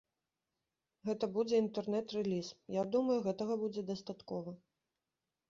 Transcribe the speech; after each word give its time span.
Гэта 1.09 1.25
будзе 1.35 1.55
інтэрнэт-рэліз, 1.63 2.47
я 2.81 2.87
думаю, 2.97 3.19
гэтага 3.27 3.59
будзе 3.67 3.87
дастаткова. 3.93 4.51